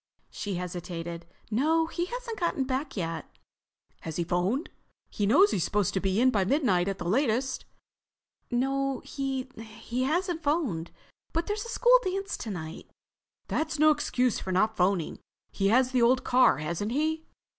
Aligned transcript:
She 0.31 0.55
hesitated. 0.55 1.27
"No, 1.51 1.85
he 1.85 2.05
hasn't 2.05 2.39
got 2.39 2.65
back 2.65 2.97
yet." 2.97 3.29
"Has 3.99 4.15
he 4.15 4.23
phoned? 4.23 4.71
He 5.11 5.27
knows 5.27 5.51
he's 5.51 5.63
supposed 5.63 5.93
to 5.93 5.99
be 5.99 6.19
in 6.19 6.31
by 6.31 6.43
midnight 6.43 6.87
at 6.87 6.97
the 6.97 7.07
latest." 7.07 7.65
"No, 8.49 9.01
he—hasn't 9.01 10.41
phoned. 10.41 10.89
But 11.33 11.45
there's 11.45 11.65
a 11.65 11.69
school 11.69 11.99
dance 12.03 12.35
tonight." 12.35 12.89
"That's 13.47 13.77
no 13.77 13.91
excuse 13.91 14.39
for 14.39 14.51
not 14.51 14.75
phoning. 14.75 15.19
He 15.51 15.67
has 15.67 15.91
the 15.91 16.01
old 16.01 16.23
car, 16.23 16.57
hasn't 16.57 16.93
he?" 16.93 17.27